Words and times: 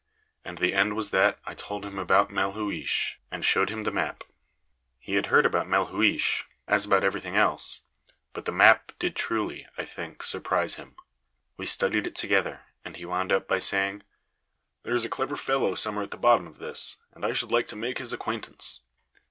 And 0.43 0.57
the 0.57 0.73
end 0.73 0.95
was 0.95 1.11
that 1.11 1.37
I 1.45 1.53
told 1.53 1.85
him 1.85 1.99
about 1.99 2.31
Melhuish, 2.31 3.19
and 3.29 3.45
showed 3.45 3.69
him 3.69 3.83
the 3.83 3.91
map. 3.91 4.23
He 4.97 5.13
had 5.13 5.27
heard 5.27 5.45
about 5.45 5.67
Melhuish, 5.67 6.43
as 6.67 6.87
about 6.87 7.03
everything 7.03 7.35
else; 7.37 7.81
but 8.33 8.45
the 8.45 8.51
map 8.51 8.93
did 8.97 9.15
truly 9.15 9.67
I 9.77 9.85
think 9.85 10.23
surprise 10.23 10.73
him. 10.73 10.95
We 11.55 11.67
studied 11.67 12.07
it 12.07 12.15
together, 12.15 12.61
and 12.83 12.95
he 12.95 13.05
wound 13.05 13.31
up 13.31 13.47
by 13.47 13.59
saying 13.59 14.01
"There's 14.81 15.05
a 15.05 15.07
clever 15.07 15.35
fellow 15.35 15.75
somewhere 15.75 16.05
at 16.05 16.09
the 16.09 16.17
bottom 16.17 16.47
of 16.47 16.57
this, 16.57 16.97
and 17.13 17.23
I 17.23 17.33
should 17.33 17.51
like 17.51 17.67
to 17.67 17.75
make 17.75 17.99
his 17.99 18.11
acquaintance." 18.11 18.81